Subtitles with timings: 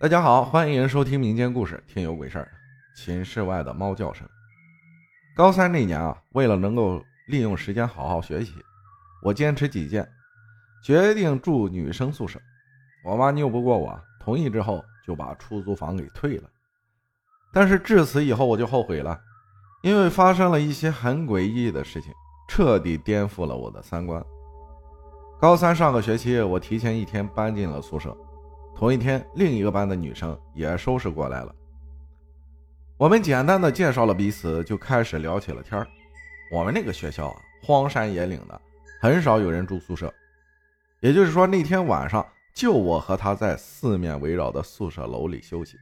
[0.00, 2.50] 大家好，欢迎收听民间故事《听有鬼事儿》。
[2.98, 4.26] 寝室外的猫叫声。
[5.36, 8.54] 高三那年啊，为了能够利用时间好好学习，
[9.22, 10.10] 我坚持己见，
[10.82, 12.40] 决定住女生宿舍。
[13.04, 16.48] 我妈拗不过我，同意之后就把出租房给退了。
[17.52, 19.20] 但是至此以后，我就后悔了，
[19.82, 22.10] 因为发生了一些很诡异的事情，
[22.48, 24.24] 彻底颠覆了我的三观。
[25.38, 28.16] 高三上个学期，我提前一天搬进了宿舍。
[28.80, 31.54] 同一天，另一个班的女生也收拾过来了。
[32.96, 35.86] 我们简单的介绍了彼此，就开始聊起了天
[36.50, 38.58] 我们那个学校啊，荒山野岭的，
[38.98, 40.10] 很少有人住宿舍。
[41.00, 45.76] 也就是说，那天晚上就我和她在四面围绕的宿舍楼里休息。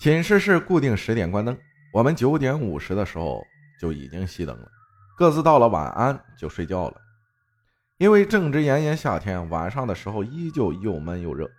[0.00, 1.58] 寝室是固定十点关灯，
[1.92, 3.44] 我们九点五十的时候
[3.80, 4.68] 就已经熄灯了，
[5.18, 7.00] 各自道了晚安就睡觉了。
[7.98, 11.50] 因为正值炎炎夏天，晚上的时候依旧又闷又热。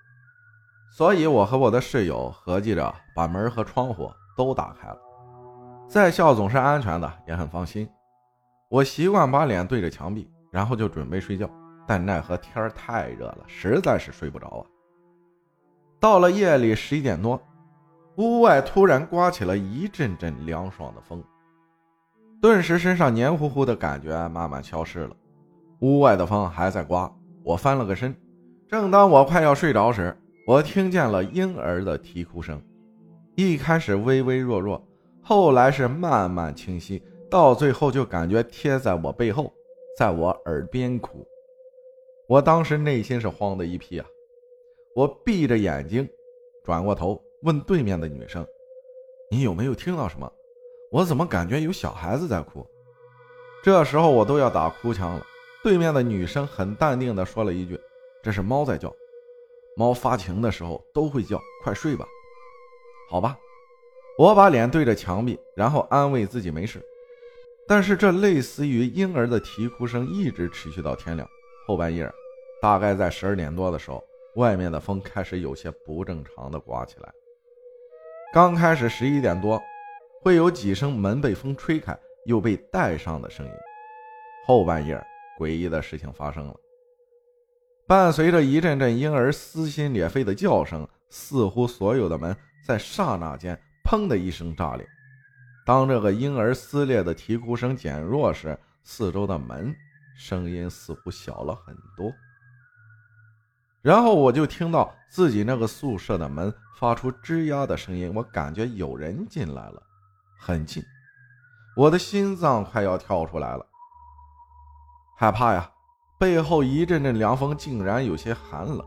[0.94, 4.98] 所以，我和我的室友合计着把门和窗户都打开了，
[5.88, 7.90] 在校总是安全的，也很放心。
[8.70, 11.50] 我习惯把脸对着墙壁，然后就准备睡觉，
[11.88, 14.62] 但奈何天太热了，实在是睡不着啊。
[15.98, 17.42] 到了夜里十一点多，
[18.18, 21.24] 屋外突然刮起了一阵阵凉爽的风，
[22.42, 25.16] 顿时身上黏糊糊的感觉慢慢消失了。
[25.80, 27.10] 屋外的风还在刮，
[27.44, 28.14] 我翻了个身，
[28.68, 30.18] 正当我快要睡着时。
[30.52, 32.62] 我听见了婴儿的啼哭声，
[33.38, 34.86] 一开始微微弱弱，
[35.24, 39.50] 后来是慢慢清晰，到最后就感觉贴在我背后，
[39.98, 41.26] 在我耳边哭。
[42.28, 44.06] 我当时内心是慌的一批啊！
[44.94, 46.06] 我闭着眼睛，
[46.66, 48.46] 转过头问对面的女生
[49.32, 50.30] ：“你有没有听到什么？
[50.92, 52.68] 我怎么感觉有小孩子在哭？”
[53.64, 55.26] 这时候我都要打哭腔了。
[55.64, 57.80] 对面的女生很淡定地说了一句
[58.22, 58.94] ：“这是猫在叫。”
[59.76, 62.06] 猫发情的时候都会叫，快睡吧。
[63.10, 63.38] 好吧，
[64.18, 66.82] 我把脸对着墙壁，然后安慰自己没事。
[67.68, 71.28] 但是这类似于婴儿的啼哭声一直持续到天亮。
[71.68, 72.12] 后半夜，
[72.62, 74.04] 大概在十二点多的时候，
[74.36, 77.14] 外面的风开始有些不正常的刮起来。
[78.34, 79.62] 刚开始十一点多，
[80.22, 83.52] 会有几声门被风吹开又被带上的声音。
[84.46, 85.02] 后半夜，
[85.40, 86.56] 诡异的事情发生了。
[87.92, 92.34] 伴随着一阵阵婴儿撕心裂肺的叫声，似乎所有的门
[92.66, 94.88] 在刹那间“砰”的一声炸裂。
[95.66, 99.76] 当这个婴儿撕裂的啼哭声减弱时，四周的门
[100.18, 102.10] 声音似乎小了很多。
[103.82, 109.84] 然后我就听到自己那个宿舍的门发出吱呀的声音，我感觉有人进来了，
[110.40, 110.82] 很近，
[111.76, 113.66] 我的心脏快要跳出来了，
[115.18, 115.70] 害怕呀！
[116.22, 118.80] 背后一阵阵凉风，竟然有些寒冷，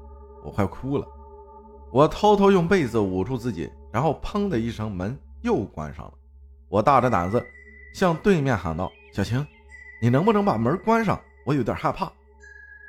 [0.44, 1.04] 我快哭了。
[1.90, 6.12] 我偷偷用被子捂住自己，然后砰的一声，门又关上了。
[6.68, 7.44] 我大着胆子
[7.92, 9.44] 向对面喊道：“小晴，
[10.00, 11.20] 你能不能把门关上？
[11.44, 12.06] 我有点害怕。”“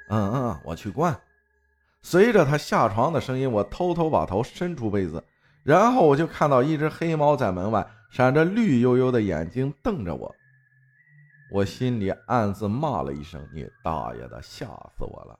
[0.09, 1.19] 嗯嗯，我去关。”
[2.03, 5.23] 随着他下床的声音，我偷偷把头伸出被子，
[5.63, 10.35] 然后我就看到一只黑猫在门外，闪着绿油油的眼睛瞪着我。
[11.55, 14.65] 我心里暗自骂了一声：“你大爷的，吓
[14.97, 15.39] 死我了！”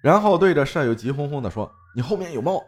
[0.00, 2.62] 然后对着舍友急哄哄地说：“你后面有猫！”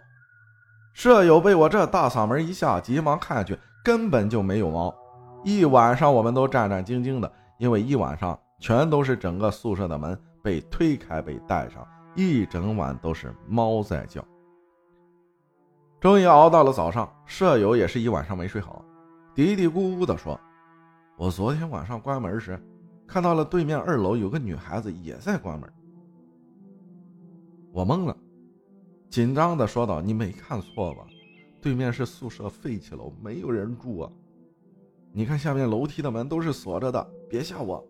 [0.94, 4.92] 舍友被我这大嗓门一吓，急忙看去，根本就没有猫。
[5.44, 14.20] 一晚上我们都战战兢兢的，因为一晚上全都是整个宿舍的门被推开、被带上，一整晚都是猫在叫。
[16.00, 18.84] 终于熬到了早上，舍友也是一晚上没睡好，
[19.36, 20.36] 嘀嘀咕咕地说。
[21.16, 22.60] 我昨天晚上关门时，
[23.06, 25.72] 看到了对面二楼有个女孩子也在关门。
[27.72, 28.16] 我懵了，
[29.08, 31.06] 紧张的说道：“你没看错吧？
[31.60, 34.10] 对面是宿舍废弃楼，没有人住啊！
[35.12, 37.86] 你看下面楼梯的门都是锁着的，别吓我。”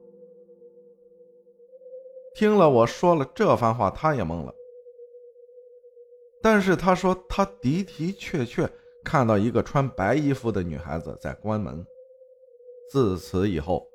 [2.37, 4.55] 听了我说了这番话，他也懵了。
[6.43, 8.71] 但是他说他的的确确
[9.03, 11.85] 看到一个穿白衣服的女孩子在关门。
[12.91, 13.87] 自此以后，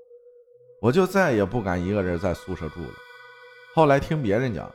[0.81, 2.93] 我就再也不敢一个人在宿舍住了。
[3.73, 4.69] 后来听别人讲，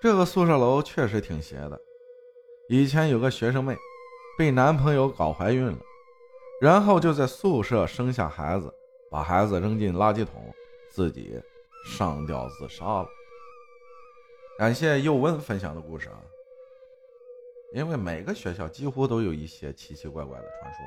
[0.00, 1.78] 这个宿舍楼确实挺邪的。
[2.68, 3.76] 以前有个学生妹，
[4.38, 5.78] 被男朋友搞怀孕了，
[6.60, 8.72] 然后就在宿舍生下孩子，
[9.10, 10.54] 把孩子扔进垃圾桶，
[10.90, 11.40] 自己
[11.84, 13.08] 上吊自杀了。
[14.58, 16.20] 感谢佑温分享的故事啊，
[17.74, 20.80] 因为每个学校几乎都有一些奇奇怪怪的传说。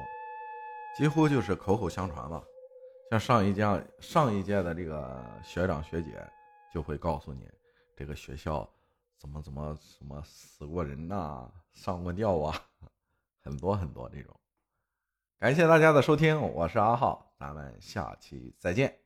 [0.97, 2.43] 几乎就是口口相传吧，
[3.09, 3.63] 像上一届
[3.99, 6.25] 上一届的这个学长学姐
[6.73, 7.49] 就会告诉你，
[7.95, 8.69] 这个学校
[9.17, 12.55] 怎么怎么什么死过人呐，上过吊啊，
[13.43, 14.33] 很多很多这种。
[15.39, 19.00] 感谢大家的收听，我是阿浩，咱们下期再见。